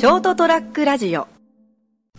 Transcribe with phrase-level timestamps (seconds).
[0.00, 1.28] ショートトラックラジオ。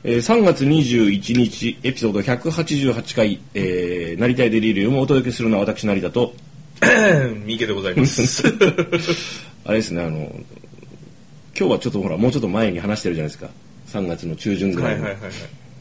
[0.03, 6.35] えー、3月21日エピソード188回、えー、成田デリリウムをお届けするのは私成田と
[6.79, 8.43] 三池でございます。
[9.65, 10.29] あれですねあの
[11.57, 13.49] 今日はちょっとほらもうちょっと前に話してるじゃないですか。
[13.87, 15.33] 3月の中旬ぐらいの、はいはいはいはい。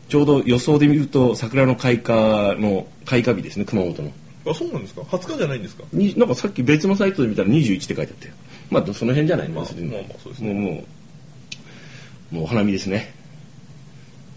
[0.08, 4.12] ちょうど予想で見ると桜の開花の開花日ですね熊本の。
[4.46, 5.02] あそうなんですか。
[5.02, 5.84] 20日じゃないんですか。
[5.92, 8.32] になんかさっき別のサイトで見たら21って書いてあったよ。
[8.70, 10.54] まあその辺じゃないの、まあまあまあそうですね。
[10.54, 10.84] もうもう
[12.30, 13.12] もうお花見ですね。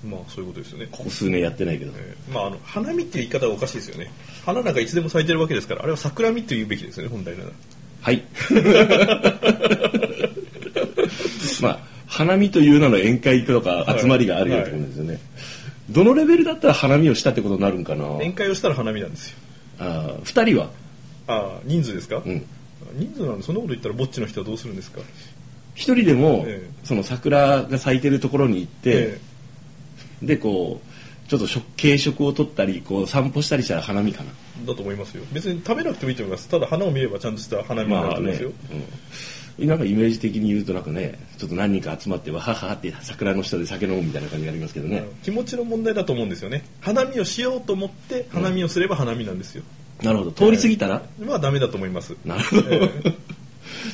[0.04, 4.12] まあそういうことですよね、ここ数年やってないけど、えーまああの花見っていう言い方はおかしいですよね。
[4.46, 7.50] 花なんかいつでも咲いてるわけですからあれは桜見って言うべきですよね本来なら。
[8.02, 8.22] はい。
[11.62, 15.20] まあ、花見という名の宴会とか集まりがあるよってことですよね。
[15.90, 18.06] どのレベルだったら花見をしたってことになるんかな？
[18.18, 19.38] 宴会をしたら花見なんですよ。
[19.80, 20.70] あー二人は？
[21.28, 22.44] ああ人数ですか、うん。
[22.96, 25.00] 人数なんでそんなこと言ったらぼっちの人はどうするんですか？
[25.76, 26.86] 一人でも、ええ。
[26.86, 29.20] その桜が咲いてるところに行って、え
[30.22, 34.32] で、こう、ちょっと食軽食を取ったり、こう散歩したりしたら花見かな。
[34.32, 35.24] えだと思いますよ。
[35.32, 36.48] 別に食べなくてもいいと思います。
[36.48, 38.52] ただ花を見ればちゃんとした花見になると思いますよ、
[39.58, 45.16] うん、なんかイメージ的に言うとなんかねちょっと何人か集まってわはははって桜の下で酒飲むみたいな感じがありますけどね、うん。
[45.24, 46.64] 気持ちの問題だと思うんですよね。
[46.82, 49.64] 花見をしようと思って花見をすれば花見なんですよ、
[50.02, 50.32] なるほど。
[50.32, 52.16] 通り過ぎたら、まあダメだと思います。
[52.26, 52.64] なるほど、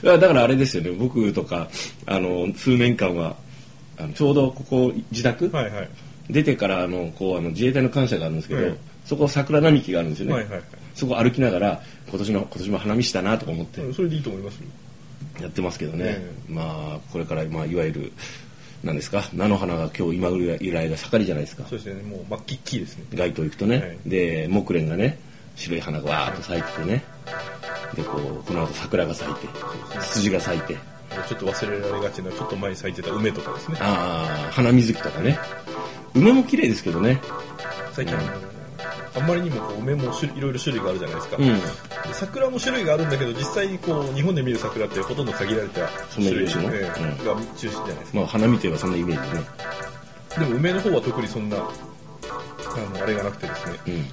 [0.04, 0.92] だからあれですよね。
[0.92, 1.68] 僕とか
[2.06, 3.36] あの数年間は
[3.98, 5.90] あのちょうどここ自宅、はいはい。
[6.30, 8.78] 出てからあのこうあの自衛隊の感謝があるんですけど、ええ。
[9.06, 10.64] そこ桜並木があるんですよね、はいはいはい。
[10.94, 13.82] そこ歩きながら今年の今年も花見したなとか思って。
[13.82, 14.62] うんそれでいいと思いますよ。
[15.42, 18.12] やってますけどね、えまあこれから、まあ、いわゆる
[18.84, 19.23] 何ですか？
[19.34, 21.64] 菜の花が今日今ぐらいが盛りじゃないですか。
[21.70, 22.04] そうですね。
[22.04, 23.06] もう真っ黄っですね。
[23.14, 23.98] 街頭行くとね、はい。
[24.06, 25.17] で木蓮がね
[25.56, 27.04] 白い花がわーっと咲いててね
[27.95, 29.48] でこうこの後桜が咲いて
[30.00, 30.78] ツツジが咲いて。
[31.28, 33.78] ちょっと忘れられがちなちょっと前に咲いてた梅とかですね。
[33.82, 35.40] ああ花水木とかね。
[36.14, 37.20] 梅も綺麗ですけどね。
[37.94, 38.22] 最近、うん。
[39.16, 41.45] あんまりにもこう梅も種いろいろ種類があるじゃないですか、うん。
[41.45, 41.54] で
[42.14, 48.17] 桜も種類があるんだけど実際にこう日本で見る桜ってほとんど限られた種類ソメイヨシノええが中心じゃないですか。
[48.20, 49.45] まあ花見といえばそんなイメージね。
[50.38, 51.58] でも梅の方は特にそんな
[52.86, 54.06] あのあれがなくてですねうん。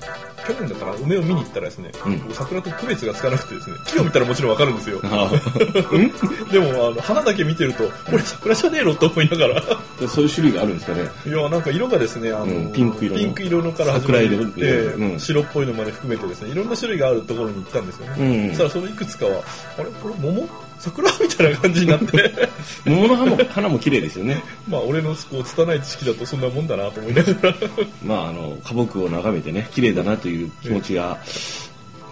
[0.47, 2.35] 去年だから梅を見に行ったらですね、うん。
[2.35, 5.01] 桜と区別がつかなくてですね木を見たらもちろんわかるんですよ。
[5.05, 5.31] あ
[6.53, 8.95] でもあの花だけ見てるとこれ桜じゃねえの？
[8.95, 9.63] と思いながら。
[10.05, 11.09] あそういう種類があるんですかね。
[11.27, 13.21] いやなんか色がですねあの、うんピンク色の。
[13.21, 14.23] ピンク色のから始まっ
[14.53, 18.49] て、白っぽいのまで含めてですねいろんな種類があるところに行ったんですよね、うん。
[18.51, 19.43] そしたらそのいくつかは
[19.79, 19.87] あれ？
[20.03, 20.49] これ桃？
[20.79, 22.33] 桜みたいな感じになって。
[22.85, 24.43] 桃の花も花も綺麗ですよね。
[24.69, 27.55] まあ俺のこう拙い知識だとそんなもんだなと思いながら。
[28.05, 31.19] まああの花木を眺めてね綺麗だなという気持ちが、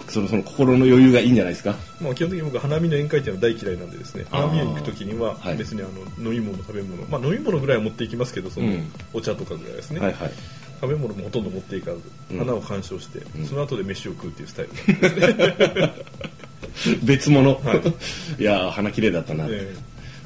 [0.09, 1.75] そのその心の余裕がいいんじゃないですか。
[2.01, 4.25] まあ基本的に僕は花見の宴会っていうのは大嫌いなんでですね。
[4.29, 5.57] 花見に行く時にははい。
[5.57, 5.85] 別にあ
[6.19, 7.03] の飲み物食べ物。
[7.09, 8.91] まあ飲み物ぐらいは持っていきますけどそのうん。
[9.13, 10.31] お茶とかぐらいですね、はいはい。
[10.81, 12.01] 食べ物もほとんど持っていかず
[12.31, 12.39] うん。
[12.39, 13.45] 花を鑑賞して、ん。
[13.45, 15.93] その後で飯を食うっていうスタイルなんですね、
[17.03, 17.75] 別物、、は
[18.37, 18.43] い。
[18.43, 19.75] やー花綺麗だったなって、え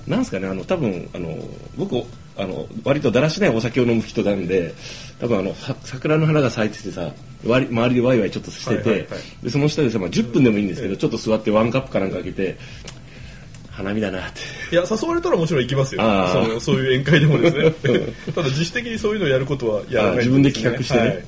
[0.07, 1.37] なんですかねあの多分あの
[1.77, 2.03] 僕
[2.35, 4.73] あの割とだらしないお酒を飲む人なんで
[5.19, 7.11] 多分あのさ桜の花が咲いててさ
[7.43, 9.43] 周りでワイワイちょっとしてて、はいはいはい。
[9.43, 10.97] でその下でさ、まあ、10分でもいいんですけど、ええ。
[10.97, 12.57] ちょっと座ってワンカップかなんか開けて
[13.69, 14.75] 花見だなって。
[14.75, 16.01] いや誘われたらもちろん行きますよ。
[16.01, 18.13] そのそういう宴会でもですね。
[18.35, 20.99] ただ自主的にそういうのをやることはやらないあ自分で企画してね。
[21.01, 21.23] はい。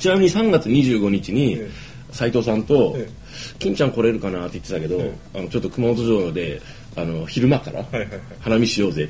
[0.00, 1.70] ちなみに3月25日にえ
[2.10, 3.08] 斉藤さんとえ
[3.58, 6.60] 「金ちゃん来れるかな?」って言ってたけど、えあのちょっと熊本城で
[6.96, 8.20] あの昼間からはいはいはい。
[8.40, 9.06] 花見しようぜっ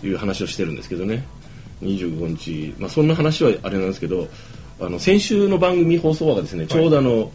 [0.00, 1.24] ていう話をしてるんですけどね。
[1.82, 4.28] 25日、まあ、そんな話はあれなんですけど
[4.80, 7.30] あの先週の番組放送話がですね、ちょうどあの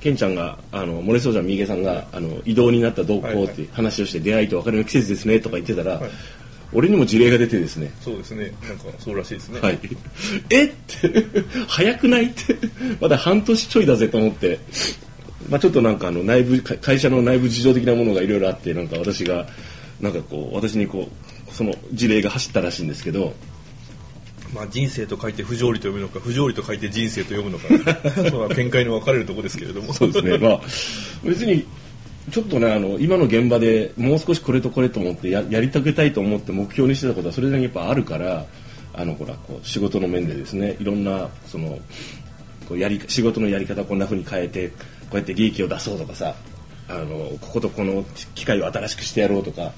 [0.00, 6.10] ケンちゃんがあの漏れそうじゃん三池さんがあの異動になった動向っていう話をして、出会いと別れの季節ですねとか言ってたら、はい。
[6.74, 7.90] 俺にも事例が出てですね。
[8.00, 8.52] そうですね。
[8.62, 9.78] なんかそうらしいですね、はい、
[10.50, 11.24] えって。
[11.68, 12.56] 早くないって。
[13.00, 14.58] まだ半年ちょいだぜと思って、
[15.48, 19.46] まあ、ちょっとなんかあの内部か会社の内部事情的なものがいろいろあってなんか私が
[20.00, 21.08] なんかこう私にこ
[21.50, 23.34] うその事例が走ったらしいんですけど
[24.54, 29.92] まあ、人生と書いて不条理と読むのか不条理と書いて人生と読むのかその見解の分かれるところですけれども。
[29.92, 30.38] そうですね。
[30.38, 30.60] まあ
[31.24, 31.66] 別に
[32.30, 38.46] ちょっとねあの今の現場でもう少しこれとこれと思ってややり遂げたいと思って目標にしてたことはそれだけやっぱあるから
[38.94, 41.78] あのほらこう仕事の面でですねいろんなその
[42.68, 44.76] こうやり仕事のやり方をこんな風に変えてこ
[45.14, 46.34] うやって利益を出そうとかさ
[46.88, 49.72] あのこことこの機械を新しくしてやろうとか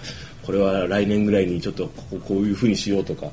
[0.45, 3.31] これは来年ぐらいにちょっとこここういう風にしようとか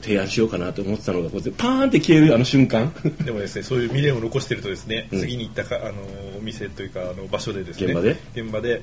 [0.00, 2.92] 提案しようかなと思ってたのがこうパーンって消えるあの瞬間。
[3.24, 5.20] でもですねそういう未練を残してるとですね、うん。
[5.20, 5.92] 次に行ったかあの
[6.38, 8.16] お店というかあの場所でですね現場で？
[8.34, 8.80] 現場で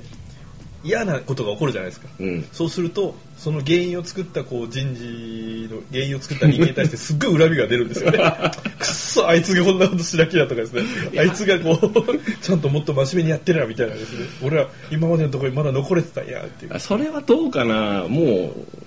[0.84, 2.48] 嫌なことが起こるじゃないですか、うん。
[2.52, 8.18] そうするとその原因を作ったこう人事の原因を作った人間に対してすっごい恨みが出るんですよね。
[8.80, 10.82] くっそあいつがこんなことしなきゃとかですね。
[11.18, 14.26] あいつがこう ちゃんともっと真面目にやってるなみたいなですね。
[14.42, 16.74] 俺は今までのところにまだ残れてたんやっていう。
[16.74, 18.06] あそれはどうかな。
[18.08, 18.78] もう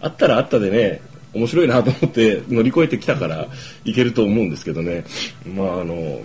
[0.00, 1.00] あったらあったでね
[1.34, 3.48] 面白いなと思って乗り越えてきたから
[3.84, 5.04] いけると思うんですけどね。
[5.46, 6.22] まああの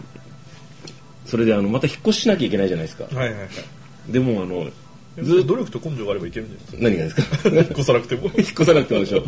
[1.26, 3.04] それであのまた引っ越ししなきゃいけないじゃないですか。
[3.14, 4.12] はいはいはい。
[4.12, 4.68] でもあの
[5.24, 7.24] ずっと努力と根性があればいけるんじゃないですか？
[7.50, 7.50] 何がですか？
[7.50, 8.24] 引っ越さなくても。
[8.26, 9.24] 引っ越さなくてもでしょ。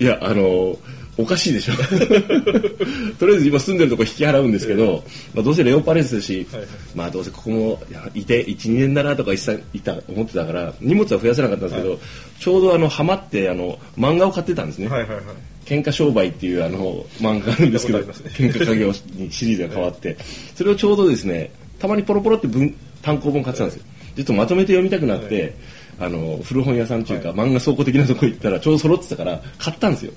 [0.00, 0.78] いやあの
[1.20, 1.72] おかしいでしょ。
[3.18, 5.02] とりあえず今住んでるとこ引き払うんですけど、
[5.34, 6.68] まあ、どうせレオパレスだし、はいはい。
[6.94, 7.82] まあどうせここも
[8.14, 11.98] いて12年だなとかいたいた思ってたから荷物は増やせなかったんですけど、
[12.38, 15.20] ちょうどあのハマってあの漫画を買ってたんですね、はいはいはい。
[15.66, 20.16] 喧嘩商売っていうあの漫画があるんですけど、見たことあり喧嘩家業にシリーズが変わって、
[20.54, 21.50] それをちょうどですね、
[21.80, 22.72] たまにポロポロって文
[23.02, 23.82] 単行本買ってたんですよ。
[24.18, 25.54] 実はまとめて読みたくなって、
[26.00, 30.12] あの古本屋さんっていうか、漫画倉庫的なとこ行ったらちょうど揃ってたから買ったんですよ。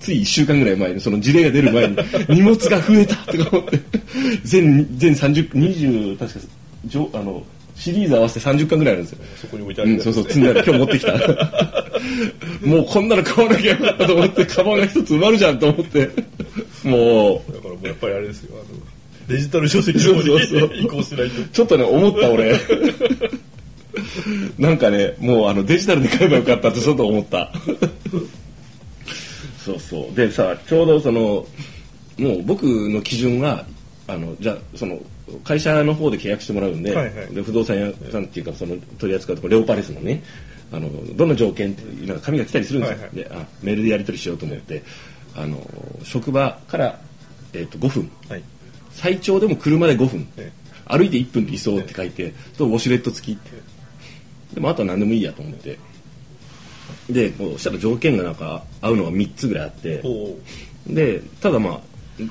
[0.00, 1.96] つい1週間ぐらい前にその事例が出る前に
[2.28, 3.80] 荷物が増えたとか思って
[4.44, 6.40] 全全30 20確か
[6.84, 7.42] 上あの
[7.76, 10.64] シリーズ合わせて30巻ぐらいあるんですよそこに置いてあるうん、そうそう、積んである。
[10.64, 11.12] 今日持ってきた。
[12.66, 16.10] もうこんなの買わなきゃよかったと思って、カバンが一つ埋まるじゃんと思って。
[16.84, 18.78] もだからもうやっぱりあれですよあの
[19.28, 20.36] デジタル書籍の方に
[20.82, 22.58] 移行しないとう、ちょっとね、思った俺。
[24.58, 27.52] なんかね、もうあのデジタルで買えばよかったってちょっと思った。
[29.64, 30.16] そうそう。
[30.16, 31.46] でさ、ちょうどその、
[32.18, 33.64] もう僕の基準が、
[34.06, 35.00] あの、じゃあ、その、
[35.42, 40.22] 会社の方で契約してもらうんで、はいはいで不動産屋さんっていうか、その取り扱うところ、レオパレスのね、
[40.72, 42.98] あの、どんな条件っていうなんか紙が来たりするんですよ。
[42.98, 44.82] はいはいであ、メールでやり取りしようと思って、
[45.34, 45.60] あの、
[46.04, 47.00] 職場から、
[47.52, 48.10] えっ、と、5分。
[48.28, 48.42] はい
[48.96, 50.50] 最長でも車で5分、え
[50.86, 53.34] 歩いて1分理想って書いて、とウォシュレット付き。
[53.34, 53.50] って
[54.54, 55.78] でもあとは何でもいいやと思って。
[57.10, 60.02] でこうしたら条件がなんか合うのが3つぐらいあって。
[60.86, 61.80] でただまあ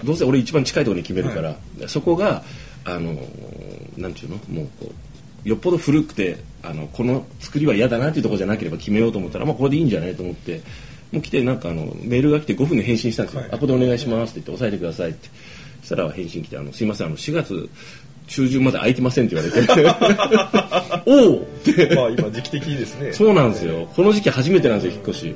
[0.03, 1.57] どうせ俺一番近いところに決めるから、
[1.87, 2.43] そこが
[2.83, 3.13] あの
[3.97, 4.37] なんていうの？
[4.49, 4.91] もうこ
[5.45, 10.61] うよっぽど古くてあのこの作りは嫌だなっていうところじゃなければ決めようと思ったら、まあ、これでいいんじゃないと思って。
[11.11, 13.49] もう来てなんかあのメールが来て5分で返信したんですよ、はい。
[13.49, 15.29] あここでお願いしますって言って押さえてくださいって
[15.85, 17.69] そしたら返信来てあのすいませんあの4月
[18.27, 21.05] 中旬まで空いてませんって言われて。
[21.05, 21.95] おおって。
[21.95, 23.13] まあ今時期的にですね。
[23.13, 23.87] そうなんですよ。
[23.95, 25.35] この時期初めてなんですよ引っ越し。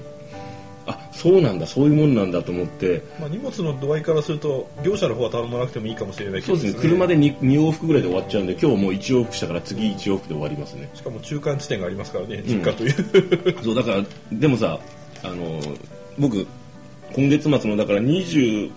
[0.88, 3.04] あそうなんだそういうもんなんだと思って。
[3.20, 6.82] まあ、荷物の度合いからすると業者の方は頼まなくてもいいかもしれないけどそうですね。
[6.82, 10.90] 車で 2, 2往復ぐらいで終わっちゃうんで今日もう1往復したから次1往復で終わりますね。
[10.96, 14.80] しかも中間地点がありますからね実家という、 そうだからでもさ
[15.22, 15.62] あの
[16.18, 16.48] 僕
[17.14, 18.72] 今月末のだから20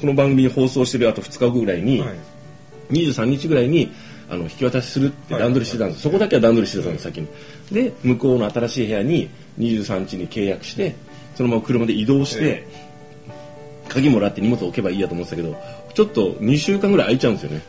[0.00, 2.10] この番組に放送してるあと2日後ぐらいに、はい。
[2.90, 3.92] 23日ぐらいに
[4.30, 7.28] あの引き渡しするって段取りしてたんです、そこだけは段取りしてたんです先に。
[7.72, 10.94] で向こうの新しい部屋に23日に契約して
[11.34, 12.68] そのまま車で移動して、え
[13.88, 15.56] 鍵もらって荷物置けばいいやと思ってたけど
[15.94, 17.62] ちょっと2週間ぐらい空いちゃうんですよね。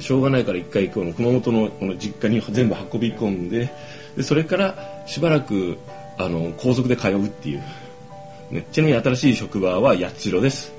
[0.00, 3.70] しょうがないから一回この熊本のこの実家に全部運び込んで
[4.16, 5.76] でそれからしばらく
[6.18, 7.62] あの高速で通うっていう、
[8.50, 10.72] ね、ちなみに新しい職場は八代です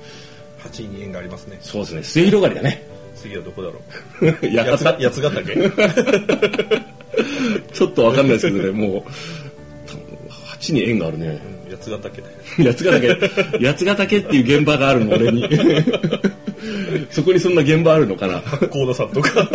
[0.64, 2.82] 8位に縁がありますねそうですね末広がりだね
[3.16, 3.80] 次はどこだろ
[4.20, 4.26] う？
[4.48, 5.56] 八 八ヶ八ヶ岳？
[7.72, 9.02] ちょっとわかんないですけどね、もう、
[10.60, 11.40] 8に縁があるね。
[11.50, 12.34] うん八ヶ岳だよ
[12.72, 13.14] 八ヶ岳、
[13.60, 15.46] 八ヶ岳っていう現場があるの、俺に。
[17.10, 18.40] そこにそんな現場あるのかな？
[18.70, 19.48] 高田さんとか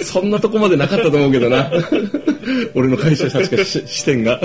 [0.00, 1.70] そんなとこまでなかったと思うけどな。
[2.74, 4.40] 俺の会社確かし視点が。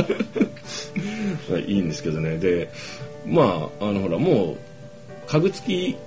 [1.65, 2.37] いいんですけどね。
[2.37, 2.69] で、
[3.25, 4.57] まあ、あの、ほら、もう、
[5.33, 5.97] 家具付き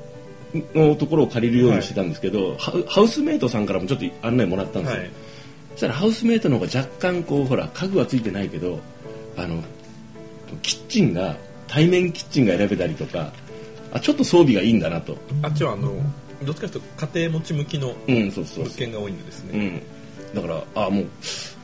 [0.72, 5.00] のところを借りるようにしてたんですけど、ハウハウスメイトさんからもちょっと案内もらったんですよ。
[5.00, 5.10] はい。
[5.72, 8.78] そしたらハウスメイトの方が若干こうほら家具はついてないけど
[9.36, 9.62] あの
[10.62, 13.32] キッチンが対面キッチンが選べたりとか
[13.92, 15.18] あちょっと装備がいいんだなと。
[15.42, 15.92] あっちはあの
[16.44, 19.82] どっちかというと家庭持ち向きの物件が多いんでですね、
[20.34, 20.40] うん。
[20.40, 21.06] だからあもう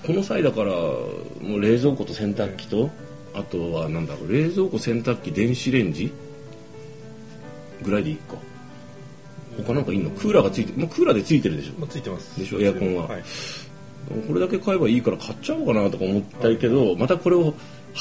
[0.04, 2.90] この際だからもう冷蔵庫と洗濯機と
[3.34, 6.12] あとはなんだろう冷蔵庫洗濯機電子レンジ
[7.82, 8.36] ぐらいでいいか。
[9.66, 10.08] 他なんかいいの？
[10.10, 11.72] クーラーがついてもうクーラーでついてるでしょ。
[11.78, 12.38] まあ、ついてます。
[12.38, 12.60] でしょ？
[12.60, 13.08] エアコンは。
[13.08, 13.22] はい、
[14.26, 17.52] これだけ買えばいいから買っちゃおうかなとか思ったけど、またこれを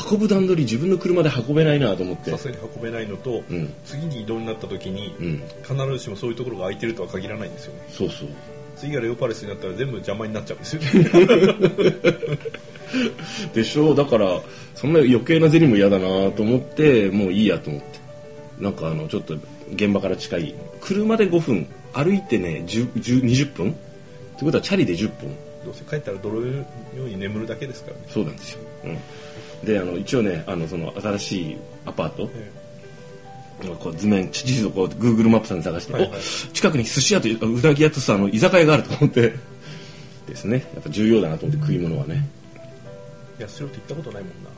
[0.09, 2.31] 運ぶ段取り自分の車で運べないなと思って。
[2.31, 3.73] さすがに運べないのと、うん。
[3.83, 5.43] 次に移動になった時に、うん。
[5.63, 7.85] 必ずしもそういうところが空いてるとは限らないんですよね。
[7.89, 8.29] そうそう。
[8.77, 10.87] 次がレオパレスになったら全部邪魔になっちゃうんですよね。
[13.53, 13.93] でしょ？
[13.93, 14.41] だから
[14.75, 17.99] そんな余計な銭も嫌だなと思ってもういいやと思って。
[18.59, 19.35] なんかあのちょっと
[19.73, 20.55] 現場から近い。
[20.81, 21.67] 車で5分。
[21.93, 23.71] 歩いてね10 10 20分。
[23.71, 23.73] っ
[24.37, 25.35] てことはチャリで10分。
[25.65, 26.65] どうせ帰ったら泥のよ
[26.97, 28.03] うに眠るだけですからね。
[28.09, 28.87] そうなんですよ、う
[29.63, 32.51] ん、であの一応ねあのその新しいアパート、え
[33.79, 36.11] こう図面地図をこう Google マップさんで探して、はいはい。
[36.11, 39.33] お近くに寿司屋とうなぎ屋とさあの居酒屋があると思って。
[40.27, 40.65] ですね。
[40.73, 42.27] やっぱ重要だなと思って食い物はね。
[43.39, 44.49] え八代って行ったことないもんな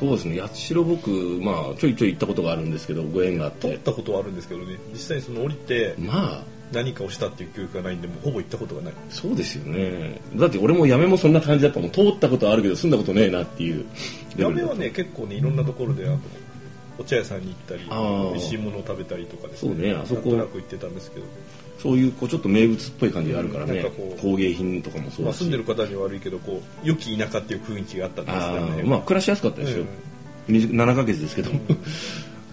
[0.00, 0.40] そうですね。
[0.40, 1.10] 八代僕
[1.42, 4.78] まあちょいちょい行ったことがあるんですけどご縁があっ通ってたことはあるんですけどね。
[4.92, 6.44] 実際にその降りてまあ。
[6.72, 8.94] 何かをしたっていう記憶がないんでもうほぼ行ったことがない。
[9.08, 10.20] そうですよね。
[10.36, 11.90] だって俺も八女もそんな感じだったもん。
[11.90, 13.84] 通ったことはあるけど住んだことねえなっていう
[14.36, 14.44] レベルだった。
[14.44, 16.20] ラーメンはね結構ねいろんなところであの
[17.00, 17.80] お茶屋さんに行ったり
[18.32, 20.30] 美味しいものを食べたりとかですそうねあそこ。
[20.36, 21.26] なく行ってたんですけど、
[21.78, 23.78] そういうこうちょっと名物っぽい感じがあるからね。
[23.78, 28.44] うん工芸品とかもそうまあ、だし、住んでる方には悪いけどこう良き田舎っていう雰囲気があったんですね。
[28.82, 29.84] ーまあ暮らしやすかったですよ、
[30.46, 31.50] み7ヶ月ですけど、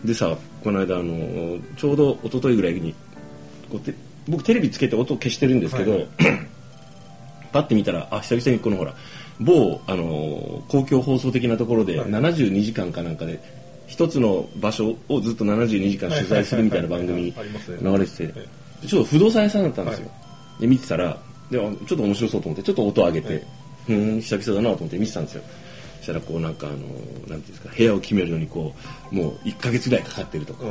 [0.05, 2.95] でさこの間あのちょうど一昨日ぐらいに
[3.69, 3.93] こうて
[4.29, 6.09] 僕テレビつけて音消してるんですけど、はいはい。
[7.51, 8.93] パッて見たらあ久々にこのほら
[9.39, 12.09] 某あの公共放送的なところではい。
[12.09, 13.39] 72時間かなんかで
[13.87, 18.39] 一つの場所をずっと72時間取材するみたいな番組流れてて。
[18.39, 18.49] はい
[18.85, 21.17] ちょっと不動産屋さんだったんですよ、はで見てたら
[21.49, 23.43] であちょっと面白そうと思ってちょっと音上げて、はい
[23.89, 25.43] うん久々だなと思って見てたんですよ。
[25.99, 28.75] そしたらこうなんかあのなんていうんですか部屋を決めるのにこ
[29.13, 30.65] うもう1ヶ月ぐらいかかってるとか、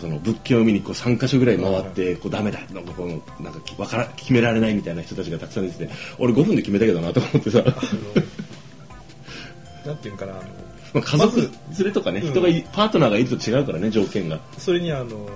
[0.00, 2.60] その物件を見にこう3カ所ぐらい回ってこうダメだ。
[2.72, 5.92] なんかこうなんかわから決められないみたいな人たちがたくさん出てて。
[6.20, 7.64] 俺5分で決めたけどなと思ってさ。
[9.84, 11.50] なんていうのかなあのまあ家族連
[11.84, 12.30] れとかね、うん。
[12.30, 14.38] 人がいパートナーがいると違うからね条件が。
[14.58, 15.28] それにあの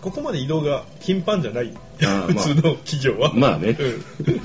[0.00, 4.40] ここまで移動が頻繁じゃないまあ 普通の企業は、まあね、うん。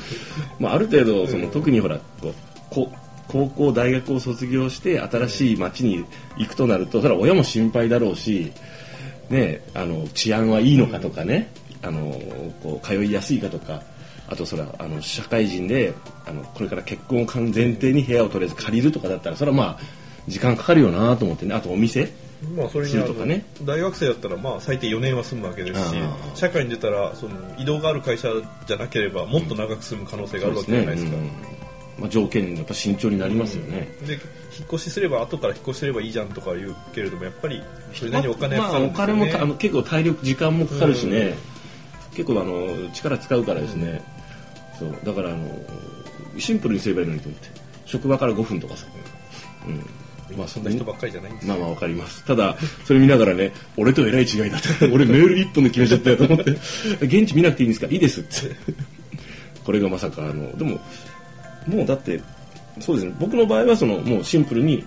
[0.59, 1.99] まあ、ある程度その、うん特にほら
[2.69, 2.91] こ
[3.27, 6.03] 高校大学を卒業して新しい町に
[6.37, 8.51] 行くとなるとそれは親も心配だろうし、
[9.29, 12.21] ね、あの治安はいいのかとかね、あの
[12.61, 13.81] こう通いやすいかとか
[14.33, 15.93] あとそれはあの社会人で
[16.25, 19.79] あのこれから結婚を前提に部屋をとりあえず借りるとかだったらそれはまあ
[20.27, 21.53] 時間かかるよなと思ってね。
[21.53, 22.11] あとお店
[22.55, 23.45] まあそれにとかね。
[23.63, 25.95] 大学生だったらまあ最低4年は住むわけですし
[26.35, 28.29] 社会に出たらその移動がある会社
[28.65, 31.29] じゃなければもっと長く住む可能性があるわけじゃないですか、うん。
[31.99, 34.21] まあ、条件やっぱ慎重になりますよね、で引っ
[34.73, 37.61] 越しすれば後から引っ越しすればいいじゃんとか言うけれどもやっぱり
[37.93, 41.35] それなりにお金かかるんですよね、金もたあの結構体力時間もかかるしね、
[42.15, 44.01] 結構あの力使うからですね、
[44.79, 45.47] そうだからあの
[46.37, 47.49] シンプルにすればいいのにと思って。
[47.85, 48.87] 職場から5分とかさ、
[49.67, 51.47] うん、まあそんな人ばっかりじゃないんです。
[51.47, 52.23] まあまあわかります。
[52.25, 56.51] ただそれ見ながらね俺とえらい違いだって 俺メール1本で決めちゃったよと思って。
[57.05, 57.87] 現地見なくていいんですか？
[57.87, 58.55] いいですって。
[59.63, 60.79] これがまさかあのでも
[61.67, 62.21] もうだって
[62.79, 63.13] そうですね。
[63.19, 64.83] 僕の場合はそのもうシンプルに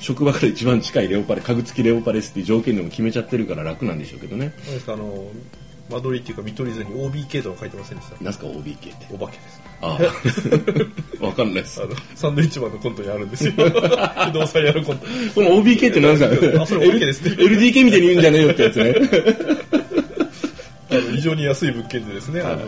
[0.00, 4.52] 職場から一番近いレオパレ家具付きレオパレスっていう条件でも決めちゃってるから楽なんでしょうけどね。
[4.66, 5.26] なんですかあの
[5.90, 8.24] 間取りっていうか見取り図に OBK とか書いてませんでした？
[8.24, 9.06] なんすか OBK って？
[9.12, 9.60] お化けです。
[9.80, 9.98] あ
[11.20, 11.24] あ。
[11.26, 11.82] わかんないです。
[11.82, 13.52] あのサンドイッチマンのコントにあるんですよ。
[13.56, 15.06] 不動産屋のコント。
[15.34, 16.62] その OBK ってなんですか？
[16.62, 17.30] あそれ OK ですね。
[17.32, 18.94] LDK みたいに言うんじゃねえよってやつね。
[20.90, 22.58] あの非常に安い物件でですね、あのはい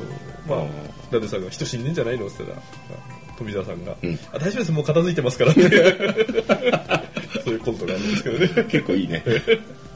[0.49, 0.65] まあ。
[1.11, 4.19] ダデさんが人死んでんじゃないのって言ったらあ富澤さんが、うん。
[4.33, 5.61] あ大丈夫ですもう片付いてますからって。
[7.45, 8.49] そういうコントがあるんですけどね。
[8.69, 9.25] 結構いいね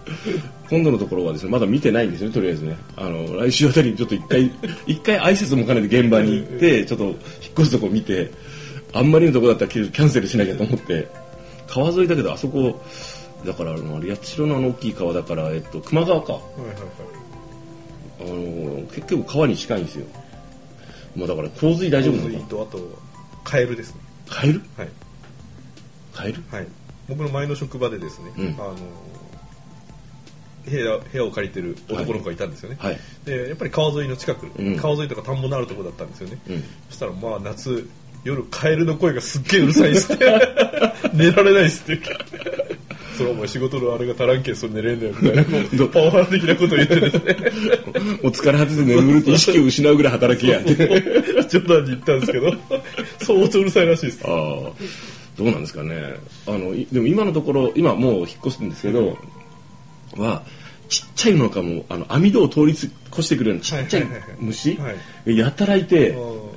[0.71, 2.77] 今度のところはですねまだ見てないんですよねとりあえずね。
[2.97, 4.51] あの来週あたりにちょっと一回
[4.87, 7.17] 一回挨拶も兼ねて現場に行ってちょっと引っ
[7.59, 8.31] 越すとこ見て
[8.93, 11.09] あんまりのとこだったらキャンセルしなきゃと思って
[11.67, 12.81] 川沿いだけどあそこ
[13.45, 16.33] だからあの八代のあの大きい川だから、えっと、球磨川か。
[16.33, 17.15] はいはいはい。
[18.21, 20.07] あの結構川に近いんですよ。
[21.15, 22.39] まあだから洪水大丈夫な洪のか。
[22.39, 22.99] 水とあと
[23.45, 24.01] カエルですね。
[24.29, 24.63] カエル？
[24.77, 24.89] はい、
[26.15, 26.43] カエル？
[26.51, 26.67] はい、
[27.09, 28.47] 僕の前の職場でですね、うん。
[28.55, 28.77] あの
[30.67, 32.99] 部屋部屋を借りてる男の子がいたんですよね、はい。
[33.25, 34.77] でやっぱり川沿いの近く、うん。
[34.77, 36.65] 川沿いとか田んぼのあるところだったんですよね、うん。
[36.89, 37.89] そしたらまあ夏
[38.25, 40.25] 夜カエルの声がすっげえうるさいっすって。
[41.13, 42.03] 寝られないっすって。
[43.17, 45.87] それはお前仕事のあれが足らんけんそれ寝れんだよみたいな。
[45.89, 47.23] パワハラ的なことを言ってですね
[48.23, 50.59] お疲れ果てて眠るって意識を失うぐらい働きや。
[50.59, 50.75] って
[51.49, 52.53] 冗談に言ったんですけど。
[53.21, 54.21] 相当うるさいらしいです。
[54.25, 54.33] ああ
[55.37, 56.15] どうなんですかね。
[56.47, 59.19] あのいでも今のところ今もう引っ越すんですけど、
[60.23, 60.43] は
[60.89, 62.89] ちっちゃいのかもあの網戸を通り越
[63.23, 64.07] してくるようなちっちゃい
[64.39, 64.93] 虫は
[65.27, 65.37] い。
[65.37, 66.53] やたらいてあも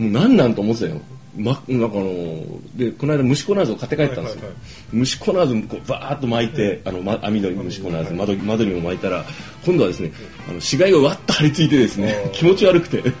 [0.00, 1.00] う何なんと思ってたよ、
[1.36, 2.42] ま、なんかあの
[2.74, 4.56] でこの間虫コナーズを買って帰ったんですよ、はいはいはい。
[4.92, 9.24] 虫コナーズこうバーッと巻いて、あのま、網戸に虫コナーズ窓窓にも巻いたら
[9.64, 10.12] 今度はですね
[10.48, 13.02] あの死骸がわっと張り付いてですね気持ち悪くて。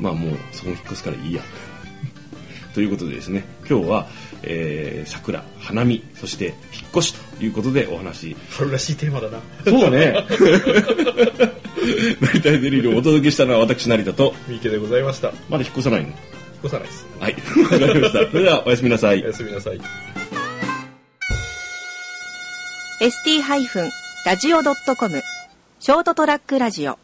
[0.00, 1.42] まあもうそこに引っ越すからいいや
[2.74, 4.06] ということでですね今日は、
[4.42, 6.54] えー桜花見そして引っ
[6.96, 8.36] 越しということでお話。
[8.50, 9.38] 春らしいテーマだな。
[9.64, 10.26] そうだね。
[12.20, 14.34] 成田デリルをお届けしたのは私成田と。
[14.48, 15.32] 三池でございました。
[15.48, 16.08] まだ引っ越さないの？
[16.08, 16.16] 引っ
[16.64, 17.06] 越さないです。
[17.20, 17.34] はい。
[17.34, 18.30] わかりました。
[18.30, 19.22] それではおやすみなさい。
[19.22, 19.80] おやすみなさい。
[23.00, 25.22] ST-radio.com
[25.78, 26.98] ショートトラックラジオ